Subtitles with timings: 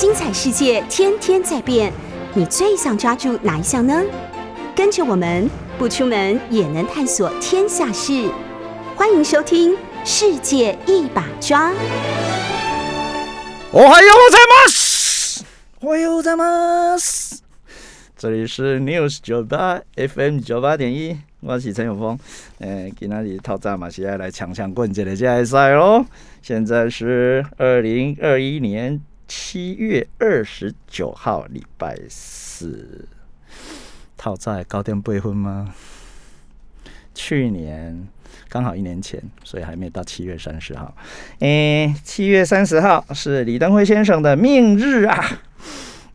[0.00, 1.92] 精彩世界天天在变，
[2.32, 4.02] 你最想抓住哪一项呢？
[4.74, 5.46] 跟着我们
[5.78, 8.30] 不出门也能探索天下事，
[8.96, 11.70] 欢迎收听《世界一把抓》。
[13.72, 15.46] 我还有在吗？
[15.80, 16.96] 我有在吗？
[18.16, 22.18] 这里是 News 九八 FM 九八点一，我是陈永峰。
[22.60, 26.06] 诶，今天里套炸马西亚来抢抢棍子的决赛喽！
[26.40, 28.98] 现在是二零二一年
[29.32, 33.06] 七月二十九号，礼拜四。
[34.16, 35.72] 套在高点备婚吗？
[37.14, 38.08] 去年
[38.48, 40.92] 刚好一年前，所以还没到七月三十号。
[41.38, 45.24] 诶，七月三十号是李登辉先生的命日啊！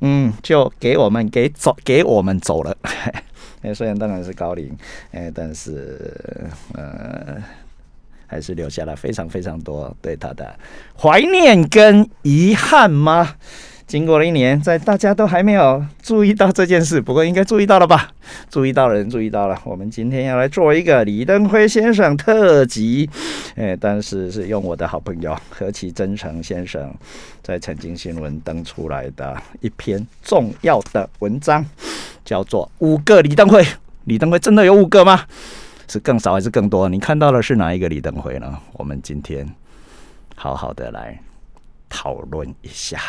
[0.01, 2.77] 嗯，就给我们给走，给我们走了。
[3.63, 4.77] 哎，虽然当然是高龄，
[5.11, 7.41] 哎，但是呃，
[8.35, 10.53] 还是留下了非常非常多对他的
[10.99, 13.35] 怀念跟遗憾吗？
[13.87, 18.11] 经过了一年，在大家都还没有注意到这件事，不过应该注意到了吧？
[18.49, 19.57] 注意到了人注意到了。
[19.63, 23.09] 我们今天要来做一个李登辉先生特辑，
[23.55, 26.93] 哎，但是是用我的好朋友何其真诚先生
[27.41, 31.65] 在财经新闻登出来的一篇重要的文章，
[32.25, 33.63] 叫做《五个李登辉》。
[34.05, 35.21] 李登辉真的有五个吗？
[35.87, 36.89] 是更少还是更多？
[36.89, 38.57] 你看到的是哪一个李登辉呢？
[38.73, 39.47] 我们今天
[40.35, 41.19] 好好的来
[41.89, 42.99] 讨论一下。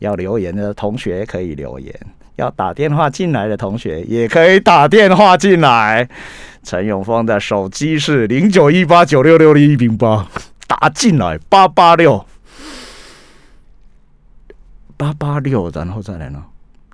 [0.00, 1.94] 要留言的同学可以留言，
[2.36, 6.08] 要打电话进来的同学也可以打电话进来。
[6.62, 10.26] 陈永峰的手机是零九一八九六六零一零八，
[10.66, 12.26] 打进来八八六
[14.96, 16.44] 八八六，然后再来呢？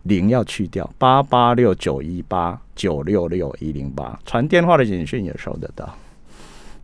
[0.05, 5.95] 零要去掉，八八六九一八九六六一零八，传电话的简讯也收得到。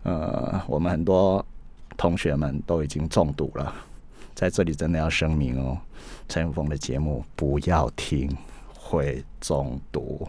[0.03, 1.45] 呃，我们很多
[1.97, 3.75] 同学们都已经中毒了，
[4.35, 5.79] 在这里真的要声明哦。
[6.29, 8.31] 陈永峰的节目不要听，
[8.75, 10.29] 会中毒。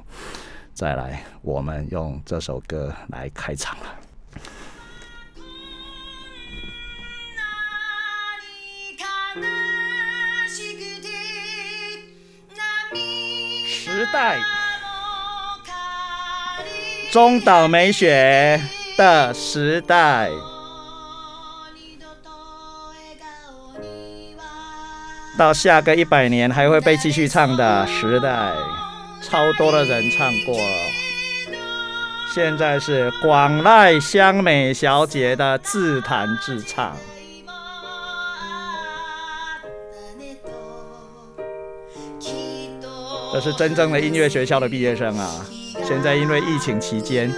[0.73, 3.85] 再来，我们用这首歌来开场了。
[13.97, 14.37] 时代，
[17.11, 18.61] 中岛美雪
[18.95, 20.29] 的时代。
[25.35, 28.53] 到下个一百年还会被继续唱的时代，
[29.23, 30.55] 超多的人唱过。
[32.35, 36.95] 现在是广濑香美小姐的自弹自唱。
[43.39, 45.29] 这是真正的音乐学校的毕业生啊！
[45.85, 47.31] 现在因为疫情期间，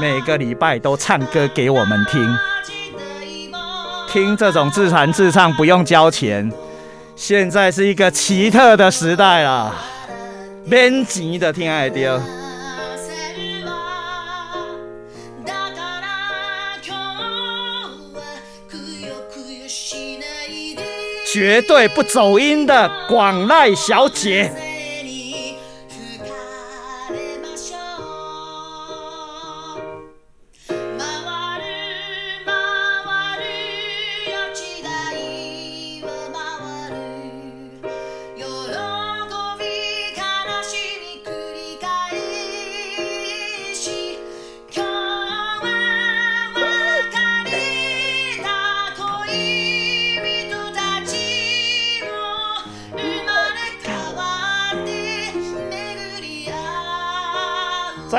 [0.00, 2.24] 每个礼拜都唱歌给我们听，
[4.08, 6.48] 听这种自弹自唱不用交钱。
[7.16, 9.74] 现在是一个奇特的时代啦，
[10.70, 12.22] 编辑的听爱丢，
[21.26, 24.52] 绝对不走音的广濑小姐。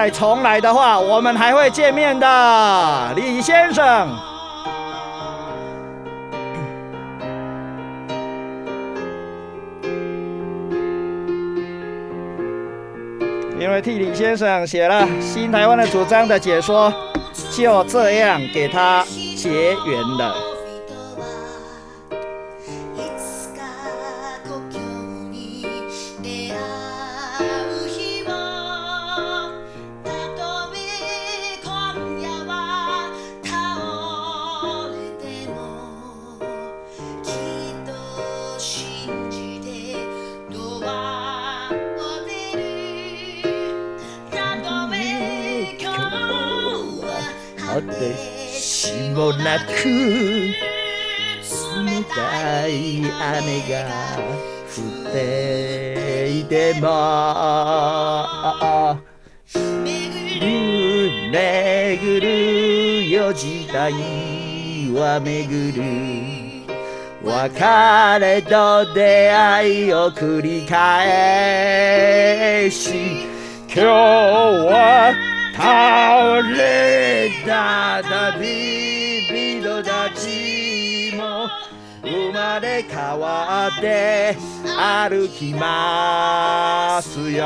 [0.09, 4.09] 重来的话，我们还会见面的，李先生。
[13.59, 16.93] 因为替李先生写了新台湾的主张的解说，
[17.51, 19.03] 就这样给他
[19.35, 20.46] 结缘了。
[63.91, 63.95] 巡るよ時
[64.91, 65.81] 代は巡る
[67.23, 67.59] 別
[68.19, 73.23] れと出会いを繰り返し
[73.67, 75.13] 今日は
[75.53, 81.47] 倒れた旅人たちも
[82.03, 84.35] 生まれ変わって
[84.77, 87.43] 歩きますよ。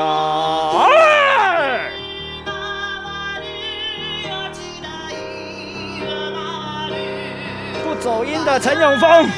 [8.01, 9.29] 走音的陈永峰。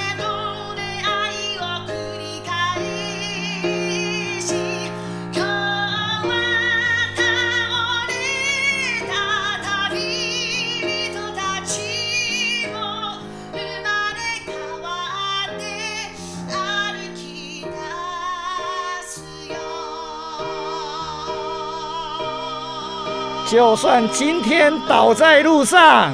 [23.52, 26.12] 就算今天倒在路上，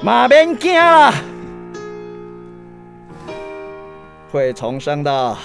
[0.00, 1.12] 马别惊了，
[4.30, 5.36] 会重生的。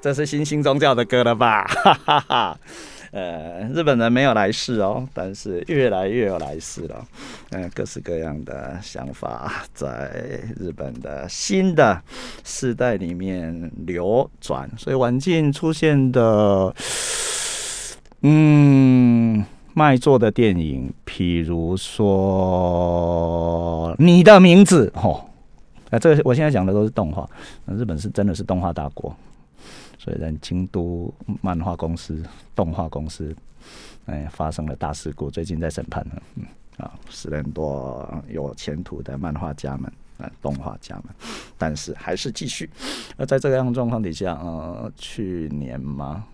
[0.00, 1.64] 这是新兴宗教的歌了吧？
[1.64, 2.58] 哈哈哈。
[3.12, 7.06] 呃，日本人没有来世哦，但是越来越有来世了。
[7.50, 12.02] 嗯，各式各样的想法在日本的新的
[12.44, 16.74] 世代里面流转，所以晚近出现的，
[18.22, 19.44] 嗯。
[19.76, 22.06] 卖座的电影，譬如说
[23.98, 25.24] 《你的名字》哦，
[25.94, 27.28] 啊，这个我现在讲的都是动画。
[27.64, 29.14] 那日本是真的是动画大国，
[29.96, 32.20] 所以在京都漫画公司、
[32.52, 33.34] 动画公司，
[34.06, 36.20] 哎，发生了大事故，最近在审判呢。
[36.34, 36.44] 嗯，
[36.78, 41.04] 啊，死了很多有前途的漫画家们、啊，动画家们，
[41.56, 42.68] 但是还是继续。
[43.16, 46.24] 那在这个样状况底下，呃，去年嘛，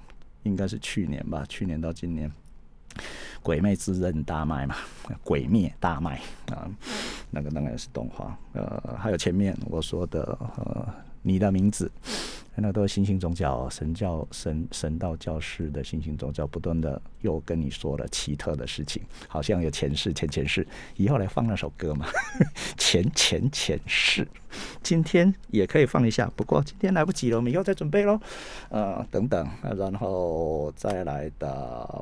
[0.45, 2.33] 应该是去年吧，去年到今年。
[3.42, 4.76] 鬼魅之刃大卖嘛，
[5.25, 6.20] 鬼灭大卖
[6.50, 6.69] 啊，
[7.31, 8.37] 那个当然是动画。
[8.52, 10.87] 呃，还有前面我说的呃，
[11.22, 11.90] 你的名字。
[12.56, 20.67] 那都是新兴宗教、神教、神神道教师的新兴宗教，不断的又跟你说了奇特的事情，好像有前世、前前世。
[20.97, 22.06] 以后来放那首歌嘛，
[22.76, 24.29] 前前前世，
[24.82, 28.20] 今天也可以放一下，不过今天来不及了，我们以后再准备喽。
[28.69, 31.49] 呃，等等，然后再来的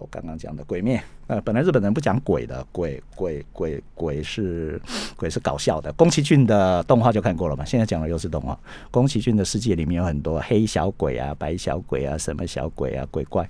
[0.01, 1.01] 我刚刚讲的鬼灭。
[1.29, 4.81] 呃，本来日本人不讲鬼的，鬼鬼鬼鬼是
[5.15, 5.93] 鬼是搞笑的。
[5.93, 8.59] 宫崎骏的动画就看过了嘛，现在讲的又是动画。
[8.91, 13.49] 宫崎骏的世界里面有很多黑小鬼啊、白小鬼啊、什么小鬼啊、鬼怪，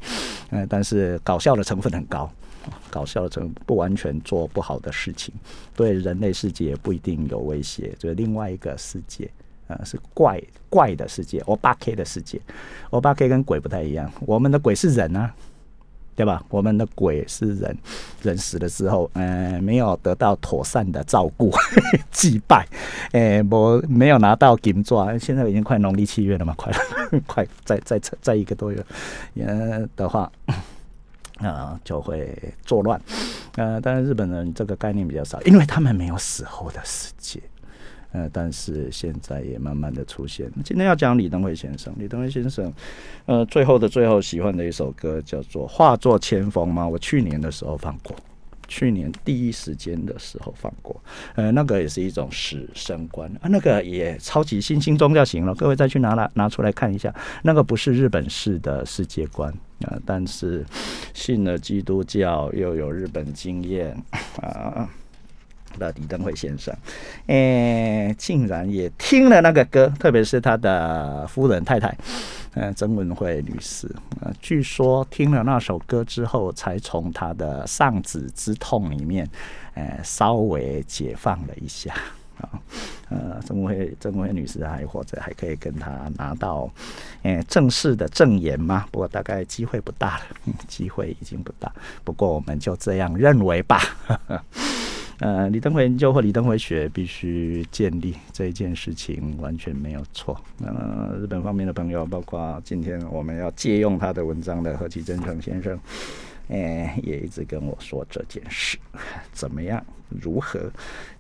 [0.50, 2.30] 嗯，但是搞笑的成分很高，
[2.90, 5.34] 搞笑的成分不完全做不好的事情，
[5.74, 9.30] 对人类世界也不一定有威胁，就是另外一个世界，
[9.66, 12.40] 啊，是怪怪的世界，我八 K 的世界，
[12.90, 15.34] 我八 K 跟鬼不太一样，我们的鬼是人啊。
[16.18, 16.42] 对吧？
[16.48, 17.78] 我们的鬼是人，
[18.22, 21.52] 人死了之后，呃，没有得到妥善的照顾、
[22.10, 22.66] 祭拜，
[23.12, 25.16] 诶，我没有拿到金钻。
[25.20, 26.78] 现在已经快农历七月了嘛，快了
[27.24, 28.84] 快再再再一个多月，
[29.36, 30.28] 呃的话，
[31.36, 33.00] 啊，就会作乱。
[33.54, 37.40] 呃，当然日本人这个概念比较少，因为他们没有死后的世界。
[38.12, 40.50] 呃，但是现在也慢慢的出现。
[40.64, 42.72] 今天要讲李登辉先生，李登辉先生，
[43.26, 48.16] 呃，最后的最后喜欢的一首歌叫做《化作千峰》吗，我去年的时候放过，
[48.66, 50.98] 去年第一时间的时候放过。
[51.34, 55.54] 呃，那个也是一种死生观啊，那个也超级新兴宗教型了。
[55.54, 60.64] 各位再去拿来拿出来看一下，那个不是日本式的世界观啊，但是
[61.12, 63.94] 信了基督教又有日本经验
[64.40, 64.88] 啊。
[65.78, 66.74] 的李登辉先生，
[67.26, 71.96] 诶，竟然也听了那个歌，特别是他的夫人太太，
[72.54, 73.88] 嗯，曾文慧女士，
[74.20, 79.28] 呃，据说听了那首歌之后，才从他的丧子之痛里面，
[79.74, 81.94] 呃，稍微解放了一下
[82.40, 82.60] 啊。
[83.10, 86.70] 呃，曾文慧，曾文慧女士还或者还可以跟他拿到，
[87.22, 88.86] 诶，正式的证言吗？
[88.90, 90.24] 不过大概机会不大了，
[90.68, 91.72] 机会已经不大。
[92.04, 93.80] 不过我们就这样认为吧。
[95.20, 100.40] 呃，李登辉研究或李登辉学必须建立这一件事情完全没有错。
[100.64, 105.76] 呃，日本方面的朋友，包括今天我们要借用他的文章的何其真诚先生，
[106.48, 108.78] 哎，也一直跟我说这件事
[109.32, 110.70] 怎么样，如何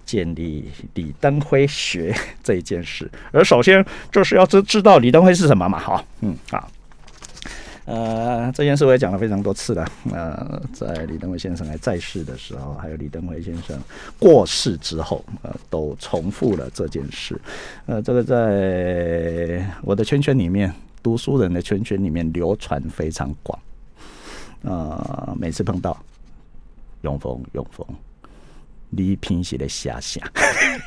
[0.04, 3.10] 建立李登辉学 这一件事。
[3.32, 6.70] 而首先就是要知知道李登辉是什么嘛，好，嗯，好。
[7.88, 9.90] 呃，这件事我也讲了非常多次了。
[10.12, 13.80] 呃，在李登辉先生还在世的时候，还有李登辉先生
[14.18, 17.40] 过世之后，呃，都重复了这件事。
[17.86, 20.70] 呃，这个在我的圈圈里面，
[21.02, 23.58] 读书人的圈圈里面流传非常广。
[24.64, 25.96] 呃，每次碰到
[27.00, 27.86] 永丰，永丰，
[28.90, 30.22] 李平写的遐想，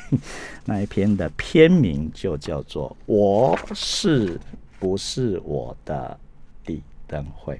[0.66, 4.40] 那一篇的篇名就叫做《我是
[4.80, 6.20] 不是我的
[7.12, 7.54] 李登辉》。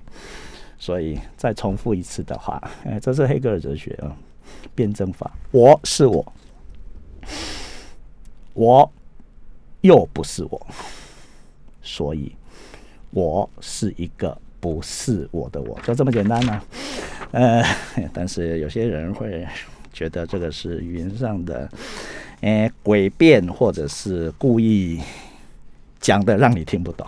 [0.80, 4.16] 所以再重复一次的话，哎，这是黑格尔哲学啊，
[4.74, 5.32] 辩证法。
[5.52, 6.34] 我是我，
[8.54, 8.92] 我
[9.82, 10.68] 又不是我，
[11.84, 12.36] 所以
[13.12, 16.62] 我是一个不是我的我，就这么简单呢。
[17.30, 17.64] 呃，
[18.12, 19.48] 但是有些人会
[19.94, 21.70] 觉得这个是语言上的，
[22.42, 25.00] 哎，诡辩，或者是故意
[26.00, 27.06] 讲的让你听不懂。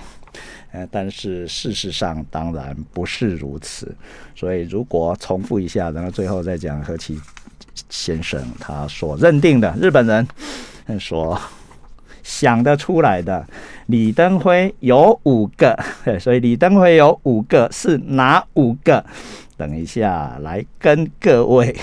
[0.74, 3.96] 呃，但是事实上当然不是如此。
[4.36, 7.18] 所以如果重复一下，然后最后再讲何其
[7.90, 10.28] 先生他所认定的日本人
[11.00, 11.40] 所
[12.24, 13.46] 想得出来的
[13.86, 15.78] 李登辉有五个，
[16.20, 19.06] 所以李登辉有五个是哪五个？
[19.56, 21.76] 等一下来跟各位。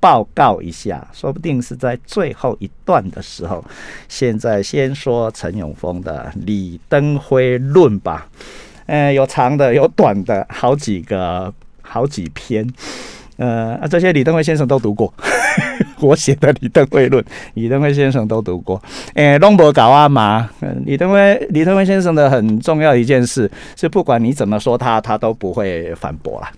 [0.00, 3.64] 报告一下，说不定是在最后一段的时候。
[4.08, 8.28] 现在先说陈永峰的《李登辉论》吧。
[8.86, 11.52] 呃，有长的，有短的，好几个，
[11.82, 12.66] 好几篇。
[13.36, 15.12] 呃，这些李登辉先生都读过。
[16.00, 17.22] 我写的《李登辉论》，
[17.54, 18.80] 李登辉先生都读过。
[19.14, 20.48] 诶，龙博搞啊嘛。
[20.84, 26.48] 李登辉，李登辉先生的很重要一件事是，不管你怎么说他，他都不会反驳了，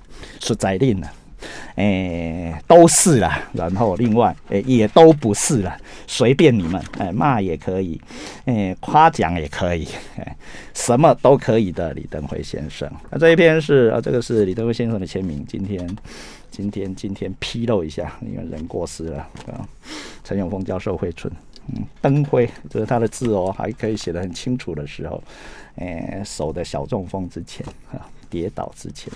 [0.41, 0.99] 是宰令
[1.41, 1.83] 的。
[1.83, 8.01] 诶，都是啦，然后另外诶，也都不是了，随便你们，诶，骂也可以，
[8.45, 10.37] 诶，夸奖也可以，诶，
[10.75, 11.93] 什么都可以的。
[11.95, 15.45] 李登辉先生，那这一篇是啊，这个是李登辉先生的签名。
[15.47, 15.97] 今天，
[16.51, 19.67] 今天，今天披露一下，因为人过世了啊。
[20.23, 21.33] 陈永峰教授会存，
[21.75, 25.23] 嗯，登辉这是他的字哦，还可以写得很清楚的时候，
[25.77, 28.07] 诶，手的小中风之前啊。
[28.31, 29.13] 跌倒之前，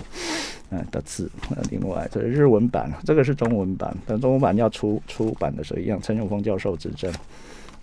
[0.69, 1.31] 嗯的字，
[1.71, 3.95] 另外这是日文版，这个是中文版。
[4.05, 5.99] 等中文版要出出版的时候，一样。
[6.01, 7.11] 陈永峰教授指正，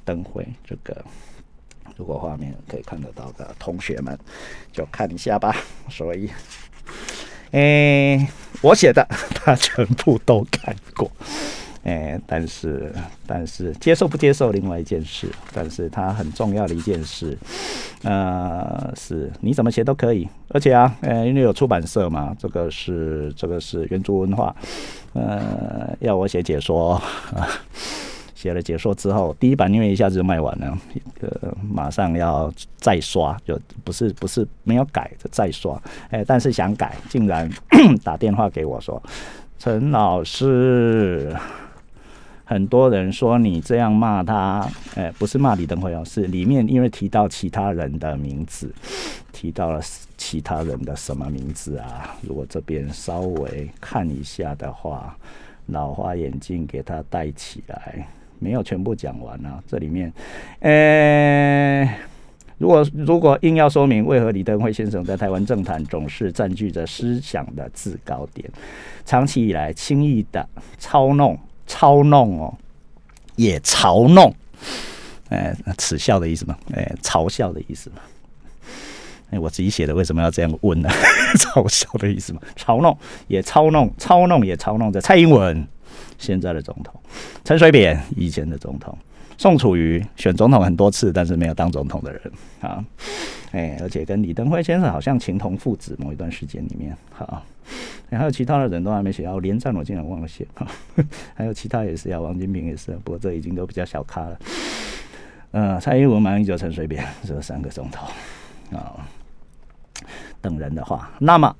[0.04, 1.04] 灯会这个，
[1.96, 4.16] 如果画面可以看得到的同学们，
[4.70, 5.56] 就看一下吧。
[5.88, 6.30] 所以，
[7.52, 8.28] 诶，
[8.60, 11.10] 我写的 他全部都看过。
[11.84, 12.94] 哎，但是
[13.26, 17.36] 但是接受不接受另外一件事，但是它很重要的一件事，
[18.04, 24.54] 呃，是你怎么写都可以，而且啊，呃，因为有出版社嘛，这个是这个是原著文化，
[25.14, 27.02] 呃，要我写解说，
[28.32, 30.78] 写了解说之后，第一版因为一下子就卖完了，
[31.20, 37.50] 呃，马上要再刷，就不是不是没有改就再刷，哎，但是想改，竟然
[38.04, 39.02] 打电话给我说，
[39.58, 41.34] 陈老师。
[42.52, 48.70] 很多人说你这样骂他，哎，不是骂李登辉哦，是里面因为提到其他人的名字，
[49.32, 49.80] 提到了
[50.18, 52.14] 其他人的什么名字啊？
[52.20, 55.16] 如果这边稍微看一下的话，
[55.66, 58.06] 老花眼镜给他戴起来，
[58.38, 59.58] 没有全部讲完啊。
[59.66, 60.12] 这里面，
[60.60, 61.88] 呃，
[62.58, 68.46] 如果如果硬要说明为何李登辉先生在台湾政坛总是占据着思想的制高点，
[69.06, 71.38] 长期以来轻易的操弄。
[71.66, 72.54] 操弄哦，
[73.36, 74.34] 也嘲弄，
[75.28, 77.96] 哎，耻笑的意思嘛，哎，嘲笑的意思嘛。
[79.30, 80.90] 哎，我自己写的为什么要这样问呢？
[81.38, 82.96] 嘲笑的意思嘛，嘲弄
[83.28, 85.66] 也嘲弄，嘲弄也嘲弄着蔡英文
[86.18, 86.94] 现在的总统，
[87.42, 88.96] 陈水扁以前的总统，
[89.42, 92.22] 宋楚瑜选总统很多次，但是没有当总统的人
[92.60, 92.84] 啊。
[93.50, 97.42] 哎，而且跟李登辉先生好像情同父子，某一段时间里面，好。
[98.08, 100.46] 还有其他的人都还没写，哦，连战我竟然忘了写，
[101.34, 104.38] 还有其他也是呀，王金平也是，不过这已经都比较小咖了。
[105.50, 108.06] 嗯，蔡英文、马英九、陈水扁这三个钟头
[108.76, 108.94] 啊，
[110.40, 111.52] 等人的话，那么。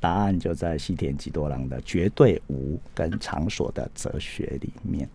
[0.00, 5.08] 答案就在西田吉多郎的《绝对无跟场所的哲学》里面。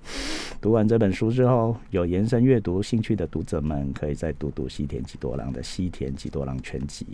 [0.62, 7.06] 读完这本书之后，有延伸阅读兴趣的读者们，可以再读读西田吉多郎的《西田吉多郎全集》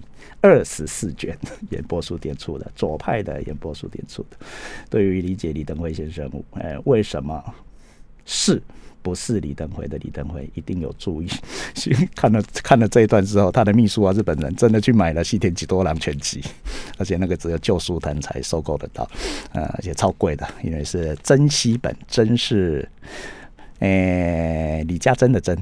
[0.42, 1.38] 二十四卷，
[1.72, 4.38] 演播书店出的，左派的演播书店出的。
[4.90, 7.44] 对于理解李登辉先生，哎，为什么
[8.26, 8.62] 是？
[9.02, 11.28] 不是李登辉的李登辉一定有注意，
[12.16, 16.44] 看了看了这一段之后，他的秘书啊，日本人真的去买了西田吉多郎全集，
[16.98, 19.10] 而且那个只有旧书摊才收购得到，
[19.54, 22.88] 呃，而且超贵的，因为是珍稀本，珍是，
[23.80, 25.58] 诶，李家珍的珍，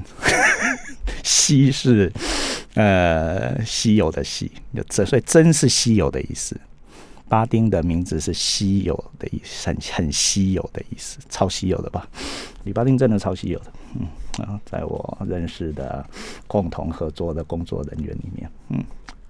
[1.22, 2.12] 稀是
[2.74, 4.50] 呃稀有的稀，
[4.88, 6.56] 这所以珍是稀有的意思。
[7.28, 12.08] 巴丁的名字是稀有的意思，很很稀有的意思，超稀有的吧？
[12.64, 14.06] 李巴丁真的超稀有的，嗯，
[14.44, 16.04] 啊在我认识的
[16.46, 18.82] 共同合作的工作人员里面，嗯，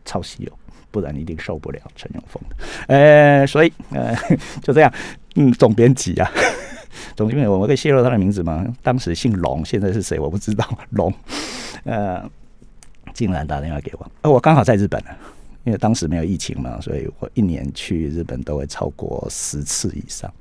[0.05, 0.53] 超稀有，
[0.91, 2.57] 不然一定受不了陈永峰的。
[2.87, 4.15] 呃，所以呃
[4.63, 4.93] 就这样，
[5.37, 6.31] 嗯，总编辑啊，
[7.17, 8.65] 总经理，我们可以泄露他的名字吗？
[8.83, 10.67] 当时姓龙，现在是谁我不知道。
[10.91, 11.13] 龙，
[11.85, 12.29] 呃，
[13.13, 15.11] 竟然打电话给我，呃，我刚好在日本呢，
[15.69, 20.33] 因为当时没有疫情嘛，所以我一年去日本都会超过十次以上，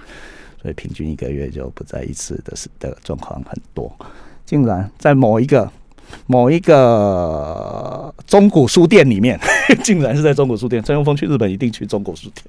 [0.61, 3.93] 所以平均一个月就不在一次的的状况很多。
[4.45, 5.69] 竟然在某一个。
[6.25, 9.39] 某一个中古书店里面，
[9.83, 10.83] 竟然是在中古书店。
[10.83, 12.45] 陈永峰去日本一定去中古书店，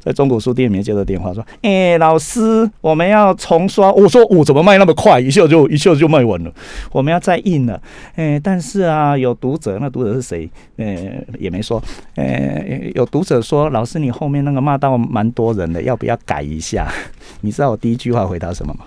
[0.00, 5.18] 在中古书店里面接到电话说：“哎，老师，我们要重刷。”我说：“我怎么卖那么快？
[5.20, 6.52] 一下就一下就卖完了。
[6.90, 7.80] 我们要再印了。
[8.16, 10.48] 哎，但是啊，有读者，那读者是谁？
[10.76, 10.96] 呃，
[11.38, 11.82] 也没说。
[12.16, 12.64] 呃，
[12.94, 16.92] 有读者说，老师，你后面那个骂到蛮多人的，要不要改一下？
[17.40, 18.84] 你知道我第一句话回答什么吗？”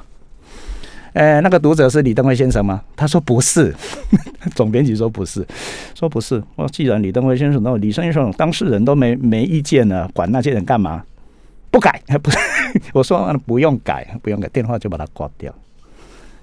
[1.15, 2.81] 呃，那个读者是李登辉先生吗？
[2.93, 3.73] 他说不是，
[4.53, 5.47] 总编辑说不是，
[5.95, 6.43] 说不是。
[6.57, 11.01] 我既然李登辉先生，那李先生当事人都没没意见了，管那些人干嘛？
[11.71, 12.37] 不改， 不是，
[12.93, 15.53] 我说不用改，不用改，电话就把它挂掉。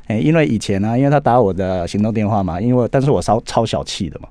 [0.07, 4.29] 哎，因为以前呢，因为他打我的行动电话嘛，因为但是我超超小气的嘛，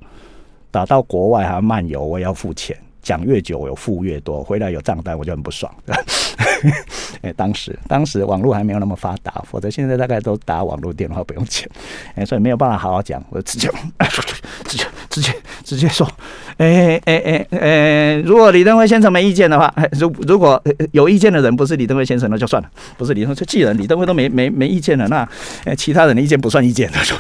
[0.72, 2.76] 打到国外还要漫游，我也要付钱。
[3.02, 5.74] 讲越久，我有付越多，回来有账单，我就很不爽。
[7.22, 11.70] 哎，当时当时网络还没有那么发达，否则现在大概都打网络电话不用钱。
[12.16, 13.70] 哎，所以没有办法好好讲，我就直接
[14.66, 16.10] 直接直接直接说，
[16.58, 22.70] 哎哎哎哎，如果李登辉先生没意见的话，如如果有意见的人不是李登辉先生，那就算了。
[22.98, 27.16] 不是李登辉，既然李登辉都没没没意见了，那其他人的意见不算意见，就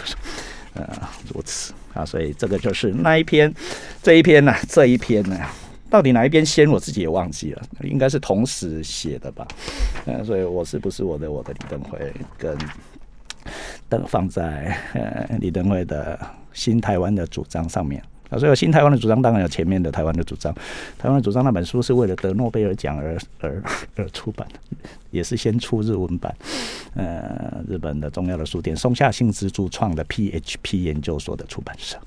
[0.73, 0.87] 呃
[1.33, 2.05] 如此啊。
[2.05, 3.53] 所以这个就是那一篇
[4.01, 5.37] 这一篇呢，这一篇呢。
[5.91, 9.45] 到底哪一边先，我自己也忘记了，应该是同时写的吧。
[10.05, 11.99] 嗯，所以我是不是我的我的李登辉
[12.37, 12.57] 跟
[13.89, 16.17] 登放在呃李登辉的
[16.53, 18.39] 新台湾的主张上面啊？
[18.39, 20.53] 所以新台湾的主张当然有前面的台湾的主张，
[20.97, 23.61] 台湾的主张那本书是为了得诺贝尔奖而而
[23.97, 24.77] 而出版的，
[25.09, 26.33] 也是先出日文版。
[26.95, 31.97] 呃，日本的重要的书店松下幸之助创的 PHP 研究所的出版社。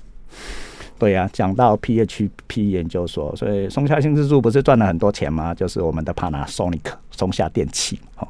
[0.97, 5.53] 对呀，讲到 PHP 研究所，所以松下幸之助不是赚了很多钱吗？
[5.53, 8.27] 就是我们的 Panasonic 松下电器，哦，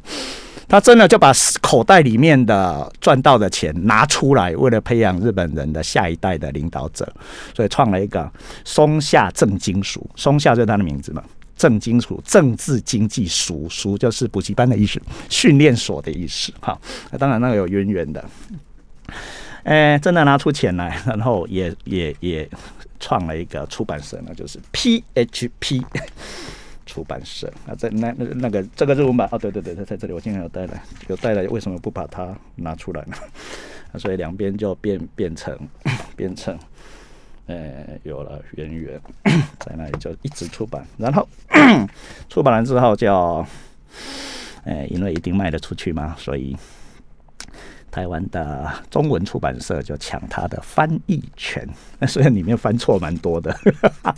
[0.67, 7.07] 他真的就把口袋里面的赚到的钱拿出来，为了培养日本人的下一代的领导者，
[7.55, 8.29] 所以创了一个
[8.63, 11.23] 松下正金属，松下就是他的名字嘛，
[11.55, 16.75] 正金属，政治经济属属就是补习班的意思，训练所的意思，哈，
[17.11, 18.25] 那当然那个有渊源的。
[19.65, 22.47] 哎，真的拿出钱来，然后也也也
[22.99, 25.83] 创了一个出版社，那就是 PHP
[26.85, 27.51] 出版社。
[27.65, 33.17] 那在那那那个这个日文版哦，对对对，在在这里，我今天有带来，有带来，为什么不把它拿出来呢？
[33.91, 35.57] 啊所以两边就变变成
[36.15, 36.55] 变成，
[37.47, 39.01] 呃，有了渊源，
[39.59, 41.27] 在那里就一直出版，然后
[42.29, 43.43] 出版完之后就，
[44.63, 46.55] 哎，因为一定卖得出去嘛，所以。
[47.95, 51.65] 台湾的中文出版社就抢他的翻译权，
[51.97, 53.57] 那 虽然里面翻错蛮多的，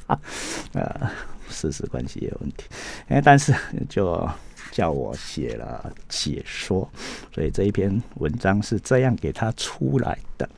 [0.74, 1.08] 呃，
[1.48, 2.64] 事实关系也有问题，
[3.08, 3.54] 哎，但是
[3.88, 4.28] 就
[4.72, 6.90] 叫我写了解说，
[7.32, 10.50] 所以这一篇文章是这样给他出来的，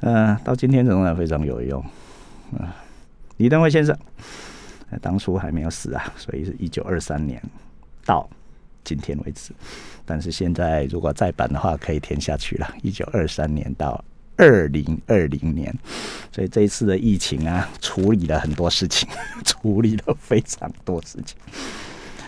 [0.00, 1.82] 嗯，到今天仍然非常有用，
[2.52, 2.68] 嗯，
[3.38, 3.98] 李登辉先生
[5.00, 7.42] 当初还没有死啊，所以是一九二三年
[8.04, 8.28] 到
[8.84, 9.52] 今天为止。
[10.04, 12.74] 但是现在如果再版的话，可以填下去了。
[12.82, 14.04] 一九二三年到
[14.36, 15.74] 二零二零年，
[16.30, 19.08] 所以这一次的疫情啊，处理了很多事情，
[19.44, 21.36] 处理了非常多事情。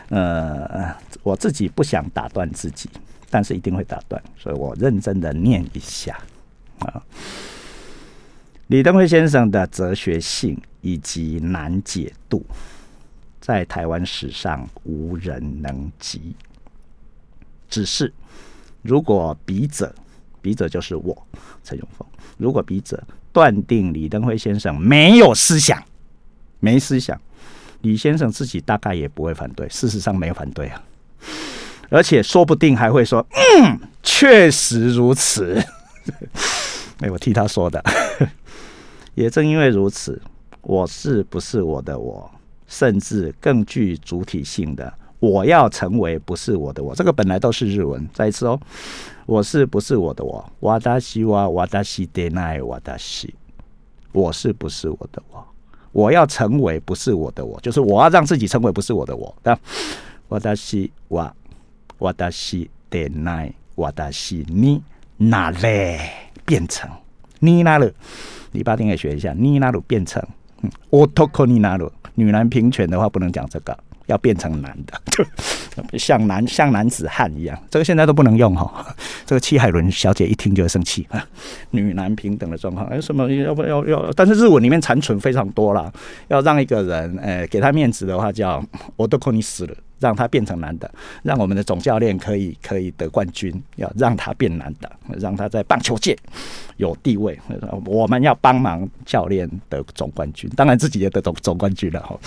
[0.09, 2.89] 呃，我自己不想打断自己，
[3.29, 6.17] 但是一定会打断，所以我认真的念一下
[6.79, 7.03] 啊。
[8.69, 12.47] 李登辉先生的哲学性以及难解度，
[13.47, 16.35] 在台湾史上无人能及。
[17.69, 18.13] 只是，
[18.83, 19.95] 如果笔者，
[20.43, 21.17] 笔者就是我
[21.63, 22.05] 陈永峰。
[22.39, 23.01] 如果笔者
[23.33, 25.81] 断定李登辉先生没有思想，
[26.59, 27.17] 没思想，
[27.83, 29.69] 李先生自己大概也不会反对。
[29.69, 30.83] 事实上没有反对啊，
[31.89, 33.25] 而且说不定还会说
[33.63, 35.63] ：“嗯，确实如此。
[36.99, 37.81] ”哎，我替他说的。
[39.15, 40.21] 也正因为如此，
[40.63, 42.29] 我是不是我的我，
[42.67, 44.93] 甚至更具主体性的。
[45.19, 48.07] 我要成为不是我的我，这个本来都是日文。
[48.13, 48.61] 再一次哦，
[49.25, 50.53] 我是不是我的我？
[50.61, 53.35] 瓦达西哇瓦达西德奈瓦达西，
[54.13, 55.45] 我是不是我的我？
[55.93, 59.35] 我要成为不是我的我，就是我要让自己成为不是我的我。
[59.43, 59.57] 对，
[60.29, 61.35] 瓦达西哇
[61.99, 64.83] 瓦达西德奈瓦达西你
[65.17, 65.99] 哪嘞
[66.45, 66.89] 变成
[67.39, 67.91] 你哪了？
[68.53, 70.23] 你八定也学一下，你哪路变成？
[70.91, 71.91] 我托克你哪路？
[72.15, 73.77] 女男平权的话不能讲这个。
[74.07, 74.95] 要变成男的，
[75.99, 77.59] 像男像男子汉一样。
[77.69, 78.95] 这个现在都不能用哈。
[79.25, 81.27] 这个戚海伦小姐一听就会生气啊，
[81.73, 84.09] 女男平等的状况，哎，什么要不要要？
[84.13, 85.93] 但是日文里面残存非常多啦，
[86.29, 88.65] 要让一个人，哎，给他面子的话，叫
[88.95, 89.75] 我都扣你死了。
[89.99, 90.91] 让他变成男的，
[91.23, 96.17] 让我们的总教练可以可以得冠军，要让他变男的，让他在棒球界
[96.77, 97.39] 有地位。
[97.85, 102.19] 我们要帮忙教练得总冠军，当然自己也得总总冠军了哈。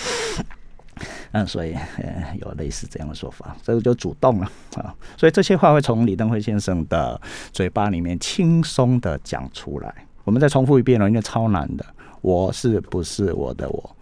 [1.32, 4.94] 嗯，所以呃有类似这样的说法，这个就主动了啊。
[5.16, 7.18] 所以这些话会从李登辉先生的
[7.52, 9.94] 嘴巴里面轻松的讲出来。
[10.24, 11.86] 我们再重复一遍了，因为超难的。
[12.20, 13.96] 我是不是我的我？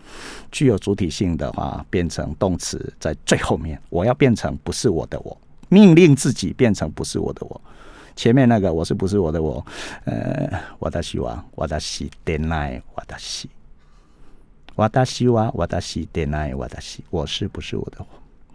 [0.50, 3.80] 具有主体性的话，变成动词在最后面。
[3.90, 5.36] 我要变成不是我的我，
[5.68, 7.60] 命令自己变成不是我的我。
[8.16, 9.64] 前面那个我是不是我的我？
[10.04, 13.48] 呃，我的希望，我的希点来，我的希，
[14.74, 18.06] 我的希望，我的希点来，我的希，我是不是我的我？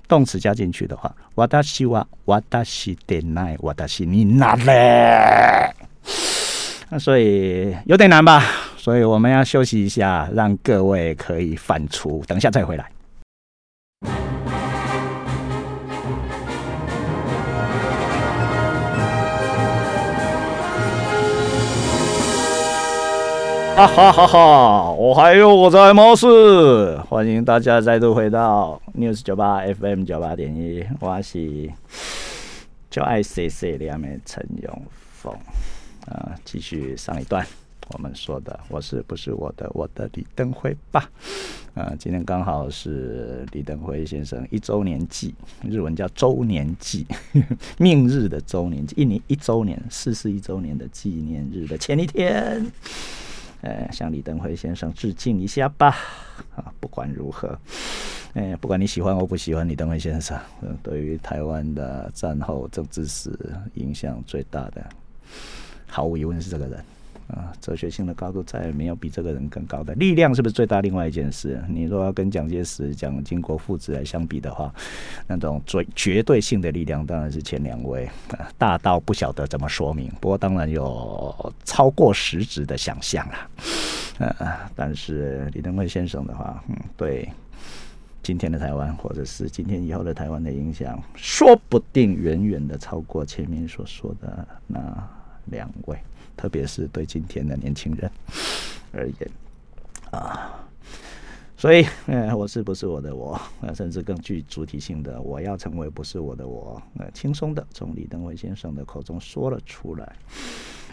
[0.05, 5.71] 动词加进去的话，我的希望，我的希点来，我的希，你哪嘞？
[6.89, 8.43] 那所以有点难吧？
[8.84, 12.91] 所以我们要休息一下，让各位可以反刍，等一下再回来。
[23.78, 24.91] 哈哈哈哈！
[24.91, 31.72] 我还有我在模式，欢迎大家再度回到 News 九八 FM 九八点一，我是
[32.89, 34.82] 就爱 C C 两面陈永
[35.13, 35.34] 峰
[36.06, 37.48] 啊，继续上一段。
[37.89, 41.10] 我们说的我是不是我的我的李登辉吧？
[41.76, 47.06] 啊，今天刚好是李登辉先生一周年祭，日文叫周年祭，
[47.78, 52.65] 命日的周年，一年一周年，逝世一周年的纪念日的前一天，
[53.62, 55.96] 呃，向李登辉先生致敬一下吧。
[56.56, 57.60] 啊，不管如何，
[58.34, 60.39] 哎，不管你喜欢或不喜欢李登辉先生，
[60.82, 63.32] 对于台湾的战后政治史
[63.74, 64.88] 影响最大的，
[65.88, 66.84] 毫无疑问是这个人。
[67.27, 70.81] 啊，哲学性的高度再也没有比这个人更高的力量，是不是最大？
[70.81, 74.73] 另外一件事，你若要跟蒋介石、蒋经国父子来相比的话，
[75.25, 78.09] 那种最绝对性的力量当然是前两位，
[78.57, 80.12] 大到不晓得怎么说明。
[80.19, 83.33] 不过当然有超过实质的想象了。
[84.19, 84.36] 呃，
[84.75, 87.27] 但是李登辉先生的话，嗯，对
[88.21, 94.79] 今天的台湾，或者是今天以后的台湾的影响，说不定远远的超过前面所说的那
[95.45, 95.97] 两位。
[96.36, 98.12] 特别是对今天的年轻人
[98.91, 99.32] 而言
[100.12, 100.67] 啊，
[101.58, 103.39] 所以，呃，我是不是我的我？
[103.62, 106.82] 呃，甚至更具主体性的，我要成为不是我的我？
[107.00, 110.15] 呃，轻松的从李登辉先生的口中说了出来，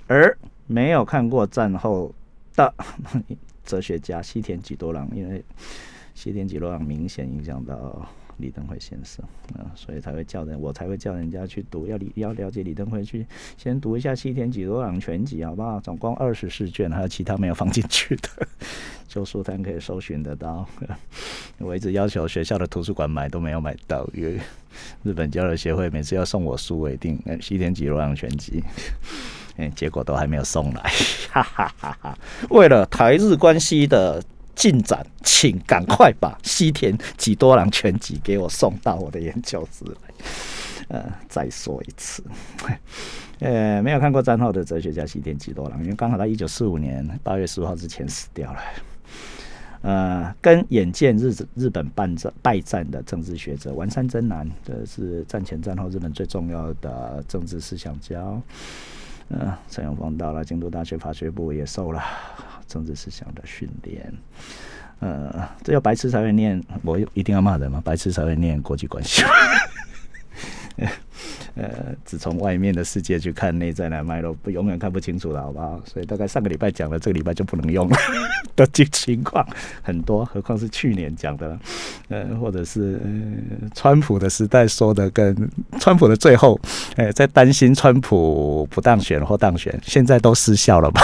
[0.06, 2.14] 而没有看过战后
[2.54, 2.72] 的
[3.64, 5.44] 哲学家西田几多郎，因为
[6.14, 8.06] 西田几多郎明显影响到。
[8.40, 9.24] 李登辉先生
[9.54, 13.26] 啊，所以才会叫人，我才会叫人家去读，要理要了解李登辉，去
[13.56, 15.78] 先读一下西天几多郎全集，好不好？
[15.80, 18.28] 总共二十四卷，还有其他没有放进去的，
[19.06, 20.66] 就书摊可以搜寻得到。
[21.58, 24.38] 我一直要求学校的图书馆买，都没有买到，因为
[25.02, 28.62] 日本交流协会每次要送我书，我一定西天几多郎全集，
[29.56, 30.90] 嗯， 结果都还没有送来，
[31.30, 32.18] 哈哈哈哈！
[32.48, 34.22] 为了台日关系的。
[34.54, 40.14] 进展，请赶快把西田几多郎全集给我送到我的研究室来。
[40.88, 42.20] 呃，再说一次，
[43.38, 48.58] 呃，没有看过战后的哲学家西田几多郎，因为刚好他一九四五年八月十五号之前死掉了。
[49.82, 58.20] 呃，跟眼见日日本败战败战的政治学者丸山真男，这是战前战后日本最重要的政治思想家。
[59.30, 62.02] 嗯，陈永峰到了京都大学法学部，也受了
[62.66, 64.12] 政治思想的训练。
[64.98, 67.80] 呃，只有白痴才会念，我一定要骂人吗？
[67.84, 69.22] 白痴才会念国际关系。
[71.54, 71.68] 呃，
[72.04, 75.80] 只从外面的世界去看内在的脉络，不永远看不清楚了，好不好？
[75.84, 77.96] 所以大概上个礼拜讲了，这个礼拜就不能用了
[78.56, 79.46] 的情况
[79.82, 81.58] 很多，何况是去年讲的，
[82.08, 83.00] 呃，或者是
[83.74, 86.58] 川普的时代说的，跟川普的最后，
[86.96, 91.00] 哎，在担心川普不当选或当选，现在都失效了吧？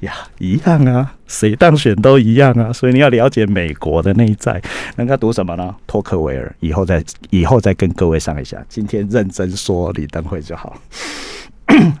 [0.00, 4.60] 呀，一样啊，谁当选都一样啊，所以你要了解美国的内在。
[4.96, 5.74] 那该读什么呢？
[5.86, 8.64] 托克维尔，以后再以后再跟各位上一下。
[8.68, 10.76] 今天认真说你等会就好。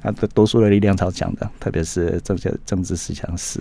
[0.02, 3.60] 他 的，读书的力量超强的，特别是政治政治思想史。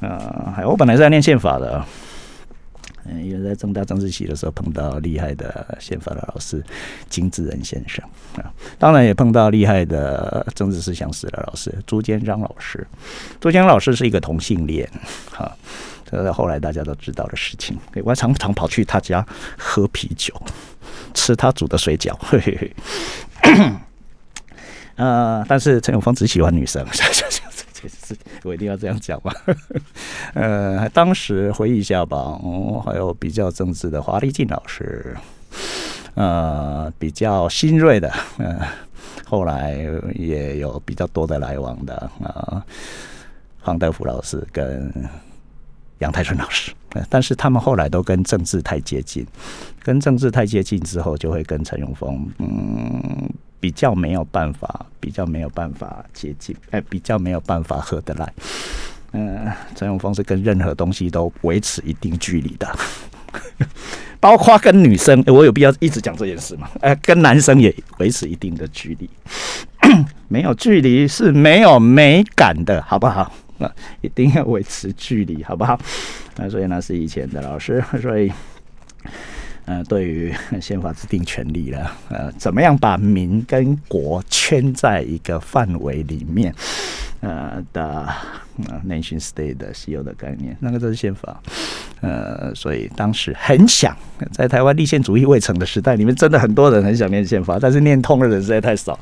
[0.00, 1.84] 呃，我本来是在念宪法的，
[3.06, 6.64] 嗯，因为在正大政治系的时候碰到厉害的宪法的老师
[7.08, 8.04] 金志仁先生
[8.36, 12.86] 啊，当然也碰到厉害的政治思想史的老师朱坚章老师。
[13.40, 14.88] 朱坚章老师是一个同性恋，
[15.30, 15.54] 哈，
[16.10, 17.78] 这是后来大家都知道的事情。
[18.04, 19.26] 我常常跑去他家
[19.58, 20.34] 喝啤酒，
[21.12, 22.72] 吃他煮的水饺，嘿嘿嘿。
[24.96, 26.86] 呃，但是陈永峰只喜欢女生，
[28.42, 29.32] 我一定要这样讲吗？
[30.34, 35.16] 呃，当时回忆一下吧，嗯还有比较政治的华丽静老师，
[36.14, 38.58] 呃，比较新锐的，嗯，
[39.24, 39.76] 后来
[40.14, 42.64] 也有比较多的来往的啊，
[43.60, 44.92] 黄德福老师跟
[45.98, 46.72] 杨泰春老师，
[47.08, 49.26] 但是他们后来都跟政治太接近，
[49.82, 53.30] 跟政治太接近之后，就会跟陈永峰，嗯。
[53.64, 58.30] 比较没有办法，比较没有办法接近，哎，比较没有办法合得来。
[59.12, 62.70] 嗯，陈永峰是跟任何东西都维持一定距离的，
[64.20, 66.68] 包括跟女生，我有必要一直讲这件事吗？
[66.82, 69.08] 哎，跟男生也维持一定的距离，
[70.28, 73.32] 没有距离是没有美感的，好不好？
[73.56, 73.72] 那
[74.02, 75.80] 一定要维持距离，好不好？
[76.36, 78.30] 那所以那是以前的老师，所以。
[79.66, 86.54] 呃，对于 宪法制定权利了，呃，怎么样把民跟国圈在一个范围里面，
[87.20, 88.06] 呃的
[88.86, 91.40] nation state 的稀有的概念，那个就是宪法。
[92.02, 93.96] 呃，所以当时很想
[94.30, 98.98] 在台湾立宪主义未成的时代里面，真的很多人很想念宪法，但是念通的人实在太少。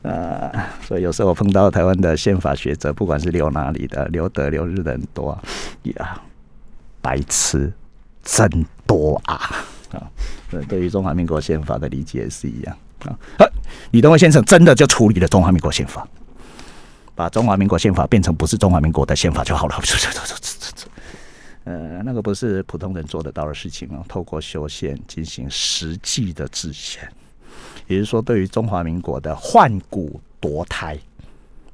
[0.00, 0.50] 呃，
[0.82, 5.38] 所以有时候我碰到台湾的宪法学者，不管是留哪里的，留德、留日的很多
[5.82, 6.18] 呀，
[7.02, 7.70] 白痴
[8.22, 8.48] 真
[8.86, 9.66] 多啊！
[9.92, 10.10] 啊，
[10.50, 13.16] 对，对于中华民国宪法的理解也是一样啊。
[13.90, 16.06] 李登辉先生真的就处理了中华民国宪法，
[17.14, 19.76] 把中华民国宪法变成不是中华民国的宪法就好了。
[21.64, 24.02] 呃，那个不是普通人做得到的事情啊。
[24.08, 27.08] 透过修宪进行实际的制宪，
[27.86, 30.98] 也就是说，对于中华民国的换骨夺胎，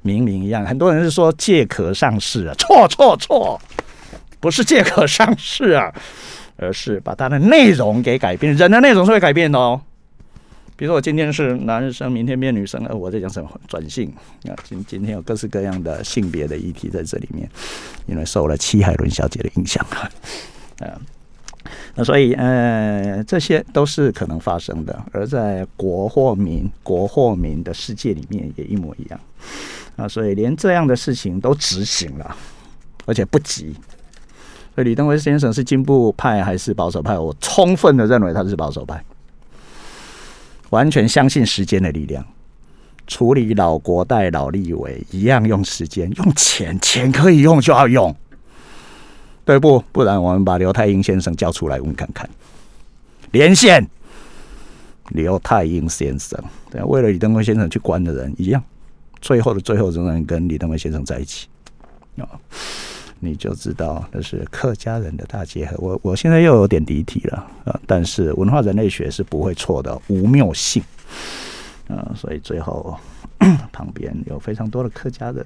[0.03, 0.63] 明明一样。
[0.63, 3.59] 很多人是说借壳上市啊，错错错，
[4.39, 5.91] 不是借壳上市啊。
[6.59, 9.81] 而是把它的内容给改变，人的内容是会改变的哦。
[10.75, 14.13] 比如说，我今天是男生，明天变女生，了我在讲什么转性
[14.47, 14.55] 啊？
[14.63, 17.49] 今今天有各式各样的性别的议题在这里面，
[18.05, 21.01] 因为受了戚海伦小姐的影响 啊。
[21.95, 29.19] 那所以呃，这些都是可能发生的，而在国或民、国或民的世界里面也一模一样
[29.97, 30.07] 啊。
[30.07, 32.35] 所以连这样的事情都执行了，
[33.05, 33.75] 而且不急。
[34.83, 37.17] 李登辉先生是进步派还是保守派？
[37.17, 39.03] 我充分的认为他是保守派，
[40.69, 42.25] 完全相信时间的力量。
[43.07, 48.15] 处理老国代、老立委一样用时间、用钱，钱可以用就要用，
[49.43, 49.83] 对不？
[49.91, 52.29] 不然我们把刘太英先生叫出来问看看。
[53.31, 53.83] 连线
[55.09, 56.39] 刘太英先生，
[56.69, 58.63] 对，为了李登辉先生去关的人一样，
[59.21, 61.47] 最后的最后仍然跟李登辉先生在一起
[62.17, 62.29] 啊。
[63.19, 65.75] 你就知道那是客家人的大结合。
[65.79, 70.81] 我我现在又有点离题了啊，但是文化人类学是不会错的，无谬性
[71.87, 72.97] 啊，所以最后
[73.71, 75.45] 旁边有非常多的客家人。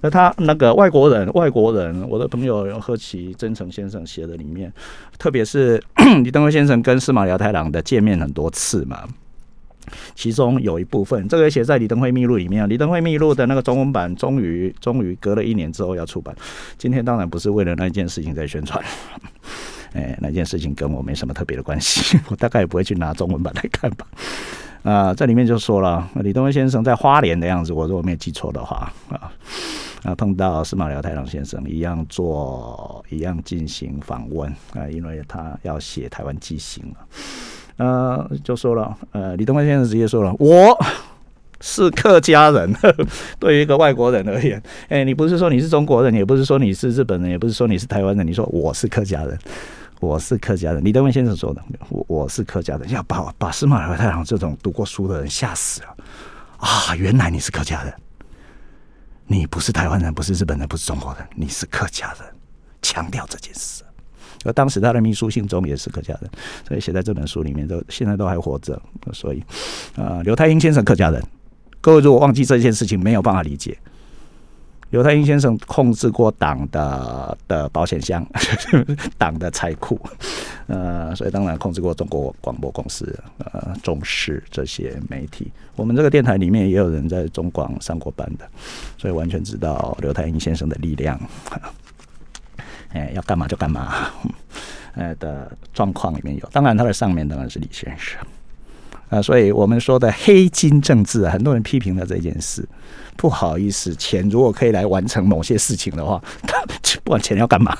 [0.00, 4.72] 那他那个外国人，外国人，我的朋友贺奇真诚先生写的里面，
[5.18, 5.82] 特别是
[6.22, 9.04] 李登辉先生跟司马辽太郎的见面很多次嘛。
[10.14, 12.68] 其中有一部分，这个写在李登辉秘录里面。
[12.68, 16.34] 李登辉秘录的那个中文版，终于终于隔了一年之后要出版。
[16.76, 18.84] 今天当然不是为了那件事情在宣传，
[19.94, 24.06] 哎，那件事情跟我没什么特别的关系， 我大概也不会去拿中文版来看吧。
[24.84, 29.32] 啊，这里面就说了，李登辉先生在花莲的样子，我如果没有记错的话啊，
[30.04, 36.96] 啊，碰到司马辽太郎先生一样做，一样进行访问啊，因为他要写台湾记行了。
[37.78, 40.78] 呃，就说了，呃，李登辉先生直接说了，我
[41.60, 42.72] 是客家人。
[43.40, 49.38] 对于一个外国人而言，哎，你不是说你是中国人，也不是说你是日本人，也不是说你是台湾人，你说我是客家人，
[50.00, 50.82] 我是客家人。
[50.84, 55.96] 李登辉先生说的，我我是客家人，要把把司马辽太郎这种读过书的人吓死了
[56.58, 56.94] 啊！
[56.96, 57.94] 原来你是客家人，
[59.26, 62.28] 你不是台湾人，不是日本人，不是中国人，你是客家人，
[62.82, 63.84] 强调这件事。
[64.44, 66.30] 而当时他的秘书信中也是客家人，
[66.66, 68.80] 所以写在这本书里面，都现在都还活着。
[69.12, 69.42] 所以，
[69.96, 71.22] 啊，刘太英先生客家人，
[71.80, 73.76] 各位如果忘记这件事情，没有办法理解。
[74.90, 78.26] 刘太英先生控制过党的的保险箱，
[79.18, 80.00] 党的财库，
[80.66, 85.52] 呃，所以当然控制过中国广播公司，呃，中视这些媒体。
[85.76, 88.48] 我们这个电台里面也有人在中广上过班的，
[88.96, 91.20] 所以完全知道刘太英先生的力量。
[92.92, 94.10] 哎，要干嘛就干嘛，
[94.94, 96.48] 呃的状况里面有。
[96.52, 98.20] 当然，他的上面当然是李先生
[99.10, 102.66] 啊，所以我们说的黑金政治啊，很多人批评了这件事。
[103.16, 106.22] 不好意思，钱如果可以来完成某些事情的话，
[107.02, 107.76] 不管钱要干嘛。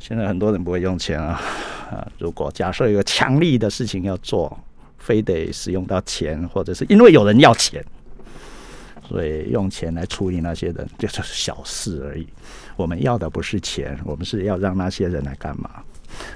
[0.00, 1.40] 现在很多人不会用钱啊
[1.90, 2.06] 啊！
[2.18, 4.58] 如果假设有个强力的事情要做，
[4.96, 7.84] 非得使用到钱，或者是因为有人要钱。
[9.08, 12.26] 所以用钱来处理那些人，这就是小事而已。
[12.76, 15.70] 我们要的不是钱，我们是要让那些人来干嘛？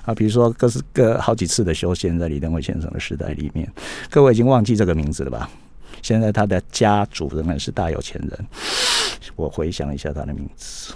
[0.04, 3.70] 啊，比如说各式各好几次的修仙，在李登辉先生的时代里面，
[4.10, 5.50] 各位已经忘记这个名字了吧？
[6.02, 8.46] 现在他的家族仍然是大有钱人。
[9.36, 10.92] 我回想一下他的名字，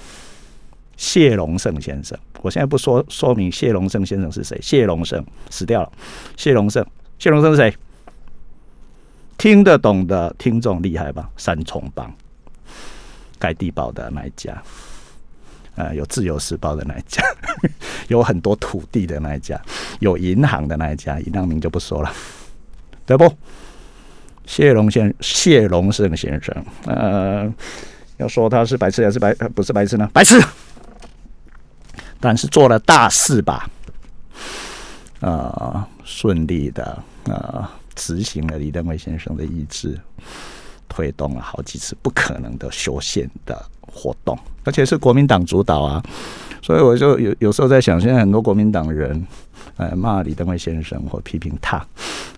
[0.96, 2.18] 谢龙胜先生。
[2.42, 5.92] 我现在不说说明谢龙胜先生是谁，谢龙胜死掉了。
[6.36, 6.84] 谢龙胜，
[7.18, 7.74] 谢龙胜是谁？
[9.38, 11.28] 听得懂的听众厉害吧？
[11.36, 12.12] 三重帮
[13.38, 14.62] 盖地堡的那一家，
[15.74, 17.22] 呃，有自由时报的那一家，
[18.08, 19.60] 有很多土地的那一家，
[20.00, 22.10] 有银行的那一家，尹亮明就不说了，
[23.04, 23.30] 对不？
[24.46, 27.52] 谢龙先谢龙胜先生，呃，
[28.16, 30.08] 要说他是白痴还是白不是白痴呢？
[30.12, 30.40] 白痴，
[32.20, 33.68] 但是做了大事吧？
[35.20, 37.70] 啊，顺利的啊。
[37.96, 39.98] 执行了李登辉先生的意志，
[40.88, 46.02] 推动了好几次不可能的修宪的活动，而且是国民党主导啊，
[46.62, 49.26] 所以我就有有时候在想，现在很多国民党人，
[49.76, 51.84] 呃，骂李登辉先生或批评他，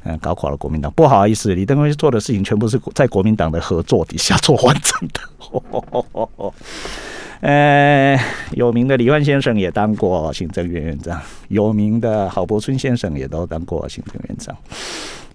[0.05, 0.91] 呃，搞垮了国民党。
[0.93, 5.21] 不好意思，李登辉做的事情全部是在国民党的合作底下做完成的。
[7.41, 8.19] 呃，
[8.53, 14.57] 有名的李万先生也当过行政院院长，有名的郝柏村先生也都当过行政院长。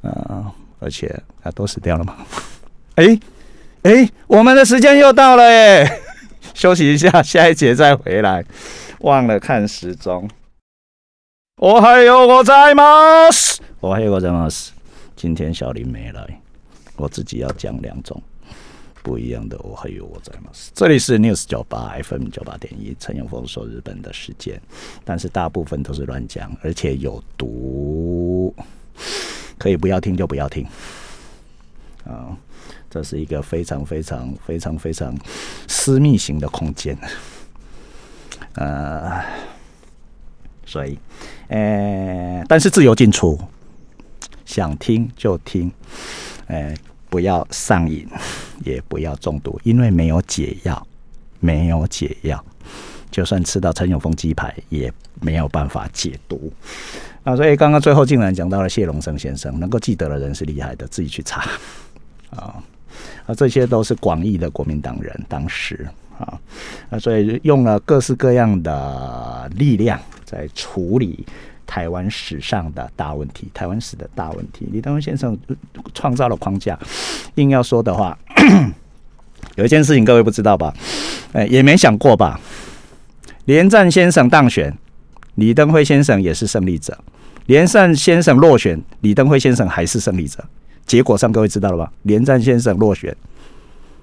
[0.04, 2.16] 啊，而且他都死掉了吗？
[2.96, 3.20] 哎
[3.84, 6.00] 哎，我们的时间又到了哎，
[6.54, 8.46] 休息一下，下一节再回来。
[9.00, 10.30] 忘了看时钟。
[11.58, 12.84] 我还有我在吗？
[13.80, 14.48] 我还有我在吗？
[15.16, 16.42] 今天小林没来，
[16.96, 18.22] 我自己要讲两种
[19.02, 19.58] 不一样的。
[19.60, 20.50] 我还有我在吗？
[20.74, 24.62] 这里是 News 九八 FM 九八点一，陈永峰说日本的时间，
[25.04, 28.54] 但是大部分都是乱讲，而且有毒。
[29.64, 30.68] 可以不要听就不要听，
[32.04, 32.36] 啊，
[32.90, 35.18] 这是一个非常非常非常非常
[35.70, 36.98] 私密型的空间，
[38.56, 39.24] 呃，
[40.66, 41.00] 所以，
[41.48, 43.40] 呃，但是自由进出，
[44.44, 45.72] 想听就听，
[46.48, 46.76] 呃，
[47.10, 48.06] 不要上瘾，
[48.66, 50.86] 也不要中毒，因为没有解药，
[51.40, 52.44] 没有解药，
[53.10, 56.52] 就算吃到陈永峰鸡排，也没有办法解毒。
[57.24, 61.42] 啊，所以刚刚最后竟然讲到了谢龙生先生，能够记得的人是厉害的，自己去查
[62.32, 62.56] 啊
[63.26, 65.88] 啊，这些都是广义的国民党人，当时
[66.20, 66.38] 啊
[66.90, 71.26] 啊，所以用了各式各样的力量在处理
[71.66, 74.68] 台湾史上的大问题，台湾史的大问题。
[74.72, 75.38] 李登辉先生
[75.94, 76.78] 创造了框架，
[77.36, 78.18] 硬要说的话，
[79.56, 80.74] 有一件事情各位不知道吧？
[81.32, 82.40] 哎，也没想过吧？
[83.46, 84.78] 连战先生当选，
[85.36, 86.98] 李登辉先生也是胜利者。
[87.48, 90.44] 连战先生落选，李登辉先生还是胜利者。
[90.86, 91.92] 结果上各位知道了吧？
[92.04, 93.16] 连战先生落选，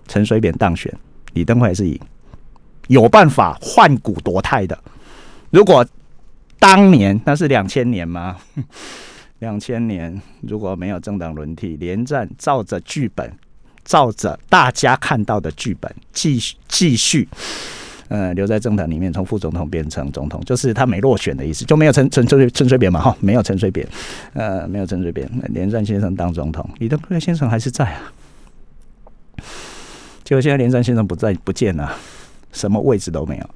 [0.09, 0.93] 陈水扁当选，
[1.33, 1.99] 李登辉还是赢。
[2.89, 4.79] 有办法换骨夺胎的。
[5.51, 5.87] 如果
[6.59, 8.37] 当年那是两千年吗？
[9.39, 13.33] 两千年如果没有政党轮替，连战照着剧本，
[13.85, 17.27] 照着大家看到的剧本继续继续。
[18.11, 23.87] 呃，留在政坛里面，从副总统变成总统，就是他没落选的意思，就没有陈陈陈陈水扁嘛，哈，没有陈水扁，
[24.33, 28.13] 呃，没有陈水扁，连战先生当总统，李登辉先生还是在啊，
[30.25, 31.97] 结果现在连战先生不在，不见了。
[32.53, 33.51] 什么位置都没有，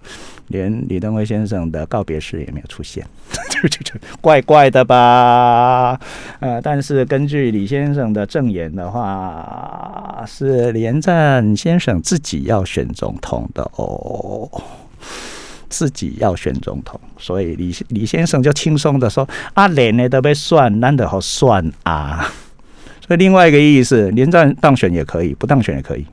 [0.49, 3.05] 连李登辉先生的告别式也没有出现，
[3.51, 5.99] 就就就怪怪的吧？
[6.41, 14.49] 呃，但是根据李先生的证言的话，是连战先生自己要选总统的哦，
[15.69, 22.31] 自己要选总统，所以李李先生就轻松的说：“啊，连呢都被算，难得好算啊。”
[23.07, 26.07] 所以另外一个意思，连战当选也可以，不当选也可以。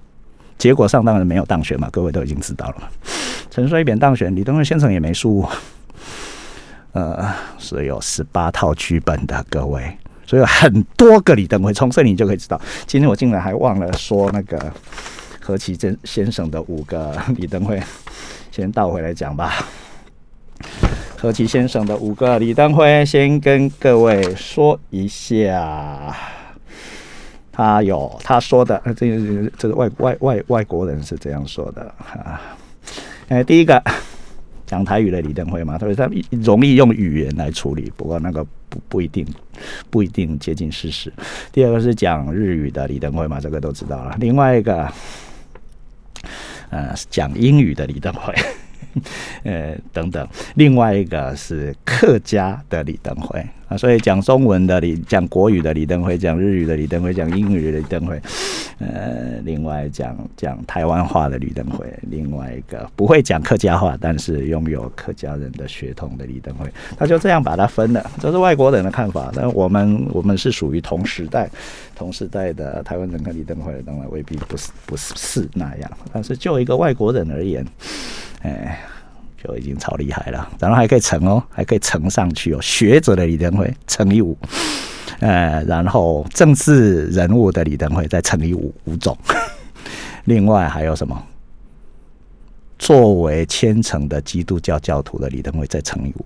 [0.62, 2.88] 结果上当然没有当选嘛，各位都已经知道了。
[3.50, 5.44] 陈水扁当选，李登辉先生也没输。
[6.94, 12.62] 呃，是有十八套剧本的，各位，所以很多个李登辉，从这里你就可以知道。
[12.86, 14.72] 今天我竟然还忘了说那个
[15.40, 17.82] 何其真先生的五个李登辉，
[18.52, 19.66] 先倒回来讲吧。
[21.18, 26.16] 何其先生的五个李登辉，先跟各位说一下。
[27.52, 32.58] 他有他说的，这个这个外外外外国人是这样说的啊。
[33.28, 33.82] 哎，第一个，
[34.66, 39.26] 讲台语的李登辉嘛，所以他容易用语言来处理，不过那个不不一定
[39.90, 41.12] 不一定接近事实。
[41.52, 44.16] 第二个是讲日语的李登辉嘛，这个都知道了。
[44.20, 44.88] 另外一个，
[46.70, 48.34] 呃，讲英语的李登辉。
[49.44, 58.22] 呃，等等，另外一个是客家的李登辉啊，所以讲中文的李，讲国语的李登辉，讲日语的李登辉，讲英语的李登辉，
[58.80, 71.50] 呃，另外讲讲台湾话的李登辉，另外一个不会讲客家话，但是拥有客家人的血统的李登辉，他就这样把它分了，这是外国人的看法，但我们我们是属于同时代，
[71.96, 77.66] 同时代的台湾人跟李登辉当然未必不是不是是那样，但是就一个外国人而言。
[78.44, 78.80] 哎，
[79.42, 82.62] 就已经超厉害了，然后还可以乘哦，还可以乘上去哦。
[82.62, 84.38] 学者的李登辉乘以五，
[85.20, 89.18] 呃，然后政治人物的李登辉再乘以五五种，
[90.26, 91.22] 另外还有什么？
[92.80, 96.26] 作为虔诚的基督教教徒的李登辉再乘以五，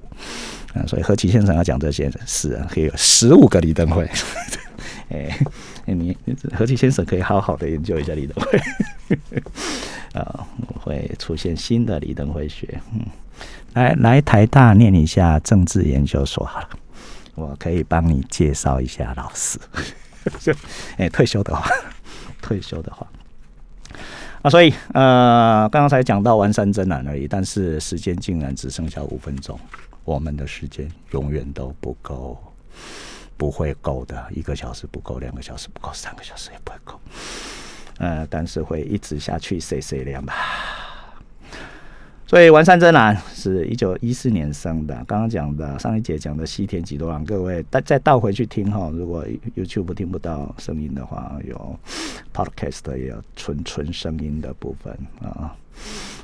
[0.74, 4.10] 啊，所以何其先生要讲这些事，可以有十五个李登辉。
[5.12, 5.38] 哎，
[5.86, 6.18] 你
[6.54, 8.58] 何其先生可以好好的研究一下李登辉。
[10.14, 10.48] 啊，
[10.82, 12.82] 会出现新的李登辉学。
[12.94, 13.06] 嗯，
[13.74, 16.70] 来来台大念一下政治研究所好了，
[17.36, 19.60] 我可以帮你介绍一下老师。
[20.98, 21.70] 哎，退休的话，
[22.42, 23.06] 退休的话，
[24.42, 29.60] 啊，所以呃，刚刚才讲到完山真难而已，但是时间竟然只剩下五分钟，
[30.04, 32.38] 我们的时间永远都不够，
[33.38, 37.00] 不会够的，一个小时不够，两个小时不够，三个小时也不会够。
[37.98, 40.34] 呃，但是会一直下去，C C 量吧。
[42.28, 48.90] 所以完善真男是一九一四年生的，刚刚讲的上一节讲的西田几多郎，各位再再倒回去听哈。
[48.92, 49.24] 如果
[49.56, 51.80] YouTube 听不到声音的话，有
[52.34, 54.92] Podcast 也有纯纯声音的部分
[55.22, 55.56] 啊，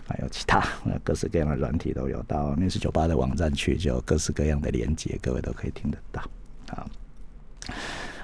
[0.08, 0.68] 还有其他
[1.04, 2.20] 各式各样的软体都有。
[2.24, 6.24] 到六十九八的网站去，就各式各样的连接，各位都可以听得到
[6.72, 6.84] 啊。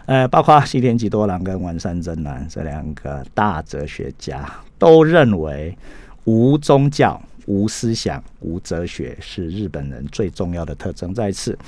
[0.08, 4.49] 呃，包括西田几多郎跟丸山真男这两个大哲学家
[4.80, 5.78] 都认为，
[6.24, 11.14] 无宗教、无思想、无哲学是日本人最重要的特征。
[11.14, 11.60] 再次，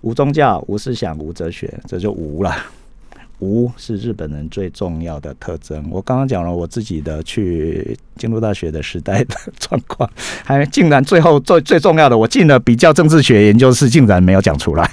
[0.00, 2.52] 无宗教、无思想、无哲学，这就无了。
[3.38, 5.86] 无是日本人最重要的特征。
[5.90, 10.10] 我刚刚讲了我自己的去京都大学的时代的状况，
[10.42, 14.90] 还竟然最后最最重要的，我进了比较政治学研究室，竟然没有讲出来。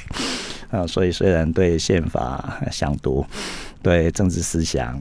[0.74, 3.24] 啊，所以虽然对宪法想读，
[3.84, 5.00] 对政治思想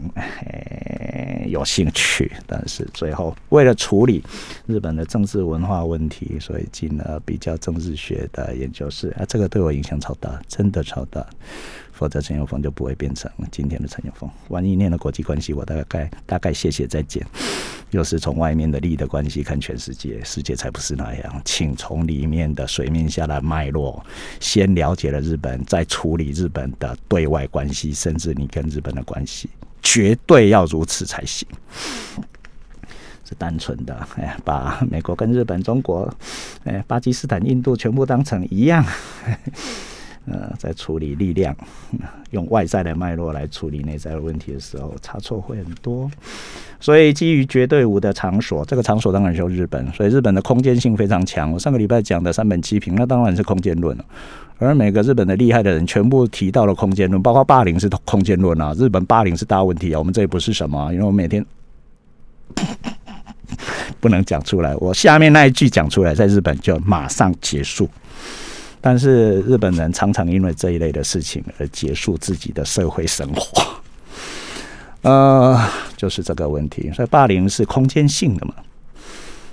[1.47, 4.23] 有兴趣，但是最后为了处理
[4.67, 9.09] 日本的政治文化问题，所以进了比较政治学的研究室。
[9.19, 11.27] 啊，这个对我影响超大，真的超大。
[11.93, 14.29] 否则陈友峰就不会变成今天的陈友峰。
[14.49, 17.25] 万一念了国际关系，我大概大概谢谢再见。
[17.93, 21.43] 又是从外面的利益的关系看全世界，世界才不是那样。
[21.45, 24.03] 请从里面的水面下的脉络，
[24.41, 29.51] 先了解了日本，再处理日本的对外关系，甚至你跟日本的关系，
[29.83, 31.47] 绝对要如此才行。
[33.29, 36.11] 是单纯的，哎，把美国跟日本、中国、
[36.65, 38.83] 哎，巴基斯坦、印度全部当成一样。
[40.31, 41.55] 呃，在处理力量，
[42.31, 46.09] 用外在的脉络来处理内在的问题的时候，差错会很多。
[46.79, 49.85] 所以，基于绝对无的场所，这个场所当然就日本。
[49.93, 51.51] 所以，日本的空间性非常强。
[51.53, 54.05] 我上个礼拜讲的三本七平，那当然是空间论了。
[54.59, 58.73] 而每个日本的厉害的人，全部提到了空间论，包括霸凌是空间论啊。
[58.79, 59.99] 日本霸凌是大问题啊。
[59.99, 61.45] 我们这也不是什么，因为我每天
[63.99, 64.75] 不能讲出来。
[64.77, 67.89] 我下面那一句讲出来，在日本就马上结束。
[68.85, 73.63] 但是日本人常常因为这一类的事情而结束自己的社会生活，
[75.09, 75.57] 呃，
[75.97, 76.91] 就是这个问题。
[76.93, 78.55] 所以霸凌是空间性的嘛？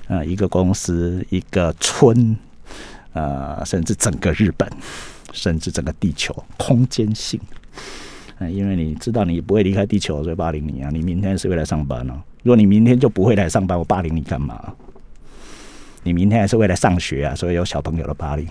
[0.07, 2.35] 啊，一个公司、一个村，
[3.13, 4.67] 呃，甚至整个日本，
[5.31, 7.39] 甚至整个地球，空间性。
[8.39, 10.89] 啊，因为你知道你不会离开地球，所以霸凌你啊。
[10.91, 12.13] 你明天是会来上班哦。
[12.41, 14.73] 如果你明天就不会来上班，我霸凌你干嘛？
[16.01, 18.47] 你明天还是会来上学啊，所以有小朋友的霸凌。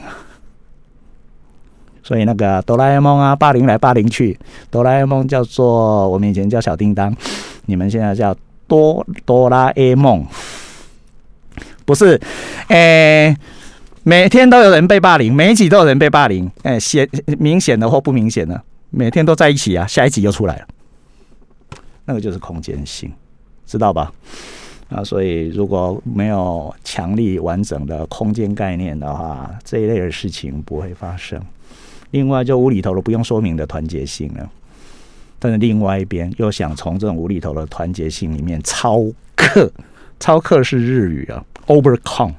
[2.08, 4.34] 所以那个哆啦 A 梦啊，霸凌来霸凌去，
[4.70, 7.14] 哆啦 A 梦叫做我们以前叫小叮当，
[7.66, 8.34] 你们现在叫
[8.66, 10.26] 哆哆啦 A 梦，
[11.84, 12.18] 不是？
[12.68, 13.36] 诶，
[14.04, 17.06] 每天都有人被霸凌，每一集都有人被霸凌，诶，显
[17.38, 20.66] 明显的或不明显的，每天都在一起啊，下一集又出来了，
[22.06, 23.12] 那个就是空间性，
[23.66, 24.10] 知道吧？
[24.88, 31.38] 啊，所以如果没有强力完整的空间概念的话，这一类的事情不会发生。
[32.10, 34.50] 另外，就无厘头的不用说明的团结性了，
[35.38, 39.04] 但是另外一边又想从这种无厘头的团结性里面超
[39.36, 39.70] 克，
[40.18, 42.32] 超克是日语啊，overcome，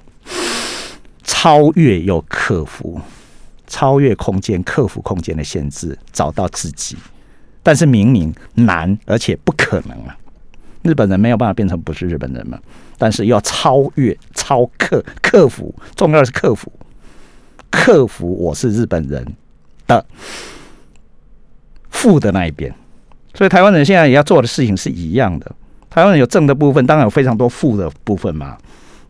[1.24, 3.00] 超越又克服，
[3.68, 6.98] 超越空间、克服空间的限制，找到自己。
[7.62, 10.18] 但是明明难，而且不可能啊！
[10.82, 12.58] 日本人没有办法变成不是日本人嘛？
[12.98, 16.72] 但是要超越、超克、克服，重要的是克服，
[17.70, 19.26] 克服我是日本人
[19.90, 20.06] 的
[21.90, 22.74] 负的那一边。
[23.34, 25.52] 所以台湾人现在也要做的事情是一样的。
[25.90, 28.58] 台湾人有正的部分，当然有非常多负的部分嘛。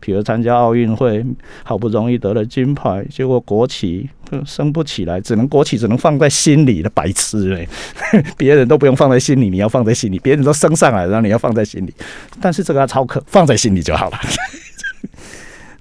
[0.02, 1.22] 比如参加奥运会，
[1.62, 4.08] 好不容易得了金牌，结果国旗
[4.46, 7.68] 升不起来，只能国旗只能放在心里的白痴嘞。
[8.38, 10.18] 别人都不用放在心里，你要放在心里。
[10.20, 11.94] 别人都升上来，然后你要放在心里。
[12.40, 14.18] 但是这个要超课，放在心里就好了。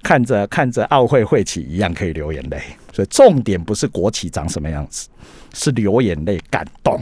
[0.01, 2.61] 看着看着奥会会旗一样可以流眼泪，
[2.93, 5.09] 所以重点不是国旗长什么样子，
[5.53, 7.01] 是流眼泪感动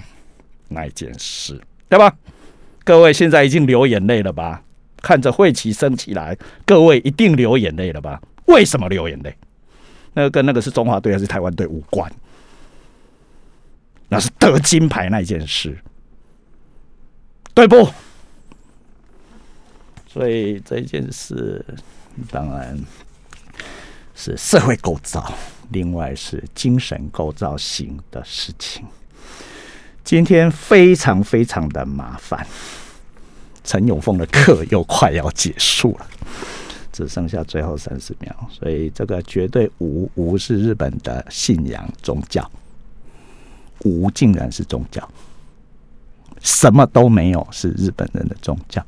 [0.67, 2.15] 那一件事，对吧？
[2.83, 4.63] 各位现在已经流眼泪了吧？
[5.01, 8.21] 看着会旗升起来，各位一定流眼泪了吧？
[8.45, 9.35] 为什么流眼泪？
[10.13, 12.11] 那跟那个是中华队还是台湾队无关，
[14.09, 15.77] 那是得金牌那件事，
[17.53, 17.87] 对不？
[20.07, 21.63] 所以这件事
[22.29, 22.77] 当然
[24.15, 25.33] 是社会构造，
[25.71, 28.85] 另外是精神构造型的事情。
[30.03, 32.47] 今天非常非常的麻烦，
[33.63, 36.07] 陈永凤的课又快要结束了，
[36.93, 42.49] 只剩下最后三十秒，所以这个绝对无无是日本的信仰宗教，
[43.83, 45.07] 无竟然是宗教，
[46.41, 48.81] 什么都没有是日本人的宗教，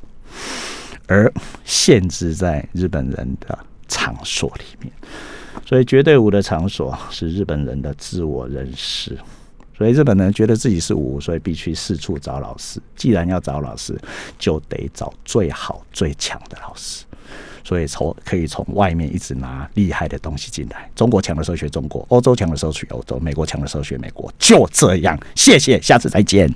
[1.10, 1.30] 而
[1.64, 3.58] 限制在日本人的
[3.88, 4.92] 场所里面，
[5.66, 9.18] 所以绝对无的场所是日本人的自我认识。
[9.76, 12.80] 所以日本人觉得自己是无，所以必须四处找老师。
[12.94, 13.98] 既然要找老师，
[14.38, 17.04] 就得找最好最强的老师。
[17.64, 20.88] 所以从可以从外面一直拿厉害的东西进来。
[20.94, 25.18] 中国强的时候学中国，欧洲强的时候学欧洲，美国强的时候学美国，就这样。
[25.34, 26.48] 谢谢，下次再见。